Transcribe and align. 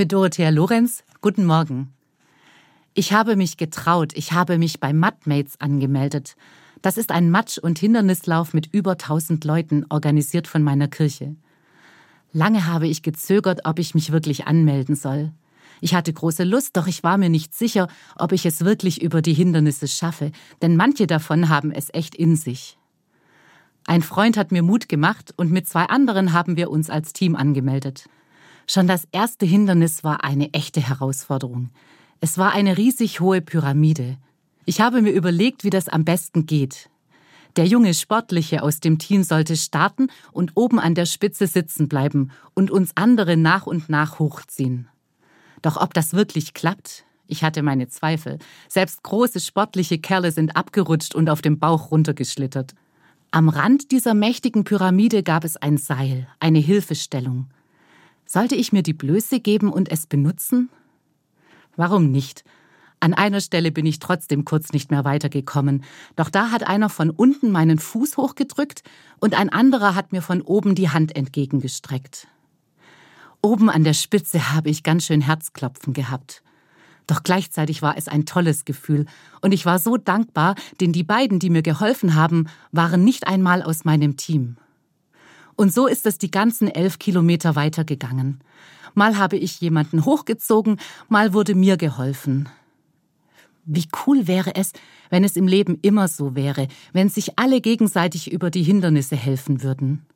Mit 0.00 0.12
Dorothea 0.12 0.48
Lorenz, 0.48 1.04
guten 1.20 1.44
Morgen. 1.44 1.92
Ich 2.94 3.12
habe 3.12 3.36
mich 3.36 3.58
getraut, 3.58 4.14
ich 4.14 4.32
habe 4.32 4.56
mich 4.56 4.80
bei 4.80 4.94
Mudmates 4.94 5.60
angemeldet. 5.60 6.36
Das 6.80 6.96
ist 6.96 7.12
ein 7.12 7.30
Matsch- 7.30 7.58
und 7.58 7.78
Hindernislauf 7.78 8.54
mit 8.54 8.72
über 8.72 8.92
1000 8.92 9.44
Leuten, 9.44 9.84
organisiert 9.90 10.48
von 10.48 10.62
meiner 10.62 10.88
Kirche. 10.88 11.36
Lange 12.32 12.66
habe 12.66 12.88
ich 12.88 13.02
gezögert, 13.02 13.66
ob 13.66 13.78
ich 13.78 13.94
mich 13.94 14.10
wirklich 14.10 14.46
anmelden 14.46 14.94
soll. 14.94 15.32
Ich 15.82 15.94
hatte 15.94 16.14
große 16.14 16.44
Lust, 16.44 16.78
doch 16.78 16.86
ich 16.86 17.02
war 17.02 17.18
mir 17.18 17.28
nicht 17.28 17.52
sicher, 17.52 17.86
ob 18.16 18.32
ich 18.32 18.46
es 18.46 18.64
wirklich 18.64 19.02
über 19.02 19.20
die 19.20 19.34
Hindernisse 19.34 19.86
schaffe, 19.86 20.32
denn 20.62 20.76
manche 20.76 21.06
davon 21.06 21.50
haben 21.50 21.72
es 21.72 21.92
echt 21.92 22.14
in 22.14 22.36
sich. 22.36 22.78
Ein 23.84 24.00
Freund 24.00 24.38
hat 24.38 24.50
mir 24.50 24.62
Mut 24.62 24.88
gemacht 24.88 25.34
und 25.36 25.52
mit 25.52 25.68
zwei 25.68 25.84
anderen 25.84 26.32
haben 26.32 26.56
wir 26.56 26.70
uns 26.70 26.88
als 26.88 27.12
Team 27.12 27.36
angemeldet. 27.36 28.06
Schon 28.72 28.86
das 28.86 29.02
erste 29.10 29.46
Hindernis 29.46 30.04
war 30.04 30.22
eine 30.22 30.54
echte 30.54 30.80
Herausforderung. 30.80 31.70
Es 32.20 32.38
war 32.38 32.52
eine 32.52 32.78
riesig 32.78 33.18
hohe 33.18 33.40
Pyramide. 33.40 34.16
Ich 34.64 34.80
habe 34.80 35.02
mir 35.02 35.10
überlegt, 35.10 35.64
wie 35.64 35.70
das 35.70 35.88
am 35.88 36.04
besten 36.04 36.46
geht. 36.46 36.88
Der 37.56 37.66
junge 37.66 37.94
Sportliche 37.94 38.62
aus 38.62 38.78
dem 38.78 39.00
Team 39.00 39.24
sollte 39.24 39.56
starten 39.56 40.06
und 40.30 40.52
oben 40.54 40.78
an 40.78 40.94
der 40.94 41.06
Spitze 41.06 41.48
sitzen 41.48 41.88
bleiben 41.88 42.30
und 42.54 42.70
uns 42.70 42.92
andere 42.94 43.36
nach 43.36 43.66
und 43.66 43.88
nach 43.88 44.20
hochziehen. 44.20 44.86
Doch 45.62 45.76
ob 45.76 45.92
das 45.92 46.12
wirklich 46.12 46.54
klappt? 46.54 47.04
Ich 47.26 47.42
hatte 47.42 47.64
meine 47.64 47.88
Zweifel. 47.88 48.38
Selbst 48.68 49.02
große 49.02 49.40
sportliche 49.40 49.98
Kerle 49.98 50.30
sind 50.30 50.54
abgerutscht 50.54 51.16
und 51.16 51.28
auf 51.28 51.42
dem 51.42 51.58
Bauch 51.58 51.90
runtergeschlittert. 51.90 52.76
Am 53.32 53.48
Rand 53.48 53.90
dieser 53.90 54.14
mächtigen 54.14 54.62
Pyramide 54.62 55.24
gab 55.24 55.42
es 55.42 55.56
ein 55.56 55.76
Seil, 55.76 56.28
eine 56.38 56.60
Hilfestellung. 56.60 57.48
Sollte 58.32 58.54
ich 58.54 58.72
mir 58.72 58.84
die 58.84 58.92
Blöße 58.92 59.40
geben 59.40 59.72
und 59.72 59.90
es 59.90 60.06
benutzen? 60.06 60.68
Warum 61.74 62.12
nicht? 62.12 62.44
An 63.00 63.12
einer 63.12 63.40
Stelle 63.40 63.72
bin 63.72 63.86
ich 63.86 63.98
trotzdem 63.98 64.44
kurz 64.44 64.72
nicht 64.72 64.92
mehr 64.92 65.04
weitergekommen, 65.04 65.82
doch 66.14 66.30
da 66.30 66.52
hat 66.52 66.64
einer 66.64 66.90
von 66.90 67.10
unten 67.10 67.50
meinen 67.50 67.80
Fuß 67.80 68.18
hochgedrückt 68.18 68.84
und 69.18 69.36
ein 69.36 69.48
anderer 69.48 69.96
hat 69.96 70.12
mir 70.12 70.22
von 70.22 70.42
oben 70.42 70.76
die 70.76 70.90
Hand 70.90 71.16
entgegengestreckt. 71.16 72.28
Oben 73.42 73.68
an 73.68 73.82
der 73.82 73.94
Spitze 73.94 74.52
habe 74.52 74.70
ich 74.70 74.84
ganz 74.84 75.06
schön 75.06 75.22
Herzklopfen 75.22 75.92
gehabt. 75.92 76.44
Doch 77.08 77.24
gleichzeitig 77.24 77.82
war 77.82 77.96
es 77.98 78.06
ein 78.06 78.26
tolles 78.26 78.64
Gefühl 78.64 79.06
und 79.40 79.50
ich 79.50 79.66
war 79.66 79.80
so 79.80 79.96
dankbar, 79.96 80.54
denn 80.80 80.92
die 80.92 81.02
beiden, 81.02 81.40
die 81.40 81.50
mir 81.50 81.62
geholfen 81.62 82.14
haben, 82.14 82.46
waren 82.70 83.02
nicht 83.02 83.26
einmal 83.26 83.60
aus 83.60 83.84
meinem 83.84 84.16
Team. 84.16 84.56
Und 85.60 85.74
so 85.74 85.86
ist 85.86 86.06
es 86.06 86.16
die 86.16 86.30
ganzen 86.30 86.68
elf 86.68 86.98
Kilometer 86.98 87.54
weitergegangen. 87.54 88.40
Mal 88.94 89.18
habe 89.18 89.36
ich 89.36 89.60
jemanden 89.60 90.06
hochgezogen, 90.06 90.80
mal 91.10 91.34
wurde 91.34 91.54
mir 91.54 91.76
geholfen. 91.76 92.48
Wie 93.66 93.86
cool 94.06 94.26
wäre 94.26 94.54
es, 94.54 94.72
wenn 95.10 95.22
es 95.22 95.36
im 95.36 95.46
Leben 95.46 95.78
immer 95.82 96.08
so 96.08 96.34
wäre, 96.34 96.66
wenn 96.94 97.10
sich 97.10 97.38
alle 97.38 97.60
gegenseitig 97.60 98.32
über 98.32 98.48
die 98.48 98.62
Hindernisse 98.62 99.16
helfen 99.16 99.62
würden. 99.62 100.06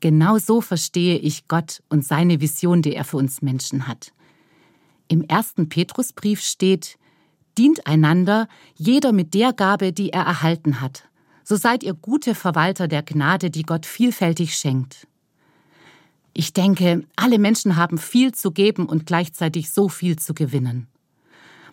Genau 0.00 0.36
so 0.36 0.60
verstehe 0.60 1.16
ich 1.16 1.46
Gott 1.46 1.80
und 1.88 2.04
seine 2.04 2.40
Vision, 2.40 2.82
die 2.82 2.96
er 2.96 3.04
für 3.04 3.18
uns 3.18 3.42
Menschen 3.42 3.86
hat. 3.86 4.12
Im 5.06 5.22
ersten 5.22 5.68
Petrusbrief 5.68 6.40
steht, 6.40 6.98
dient 7.56 7.86
einander, 7.86 8.48
jeder 8.74 9.12
mit 9.12 9.32
der 9.32 9.52
Gabe, 9.52 9.92
die 9.92 10.10
er 10.10 10.24
erhalten 10.24 10.80
hat. 10.80 11.04
So 11.48 11.54
seid 11.54 11.84
ihr 11.84 11.94
gute 11.94 12.34
Verwalter 12.34 12.88
der 12.88 13.04
Gnade, 13.04 13.50
die 13.50 13.62
Gott 13.62 13.86
vielfältig 13.86 14.56
schenkt. 14.56 15.06
Ich 16.32 16.52
denke, 16.52 17.04
alle 17.14 17.38
Menschen 17.38 17.76
haben 17.76 17.98
viel 17.98 18.32
zu 18.32 18.50
geben 18.50 18.86
und 18.86 19.06
gleichzeitig 19.06 19.70
so 19.70 19.88
viel 19.88 20.16
zu 20.16 20.34
gewinnen. 20.34 20.88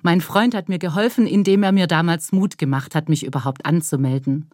Mein 0.04 0.22
Freund 0.22 0.54
hat 0.54 0.70
mir 0.70 0.78
geholfen, 0.78 1.26
indem 1.26 1.64
er 1.64 1.72
mir 1.72 1.88
damals 1.88 2.32
Mut 2.32 2.60
gemacht 2.60 2.94
hat, 2.94 3.10
mich 3.10 3.26
überhaupt 3.26 3.66
anzumelden. 3.66 4.48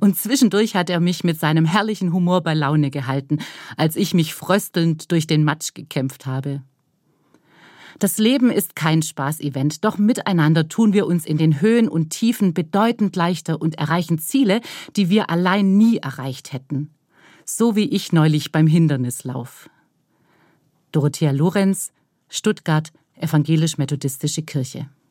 Und 0.00 0.18
zwischendurch 0.18 0.74
hat 0.74 0.90
er 0.90 0.98
mich 0.98 1.22
mit 1.22 1.38
seinem 1.38 1.64
herrlichen 1.64 2.12
Humor 2.12 2.40
bei 2.40 2.54
Laune 2.54 2.90
gehalten, 2.90 3.38
als 3.76 3.94
ich 3.94 4.14
mich 4.14 4.34
fröstelnd 4.34 5.12
durch 5.12 5.28
den 5.28 5.44
Matsch 5.44 5.74
gekämpft 5.74 6.26
habe. 6.26 6.60
Das 7.98 8.18
Leben 8.18 8.50
ist 8.50 8.76
kein 8.76 9.00
Spaßevent, 9.00 9.84
doch 9.84 9.96
miteinander 9.96 10.68
tun 10.68 10.92
wir 10.92 11.06
uns 11.06 11.24
in 11.24 11.38
den 11.38 11.60
Höhen 11.60 11.88
und 11.88 12.10
Tiefen 12.10 12.52
bedeutend 12.52 13.16
leichter 13.16 13.60
und 13.60 13.76
erreichen 13.76 14.18
Ziele, 14.18 14.60
die 14.96 15.08
wir 15.08 15.30
allein 15.30 15.78
nie 15.78 15.98
erreicht 15.98 16.52
hätten. 16.52 16.90
So 17.44 17.74
wie 17.74 17.88
ich 17.88 18.12
neulich 18.12 18.52
beim 18.52 18.66
Hindernislauf. 18.66 19.70
Dorothea 20.92 21.30
Lorenz, 21.30 21.92
Stuttgart, 22.28 22.92
Evangelisch-Methodistische 23.18 24.42
Kirche. 24.42 24.88